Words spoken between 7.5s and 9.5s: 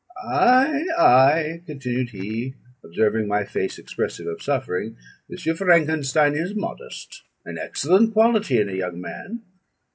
excellent quality in a young man.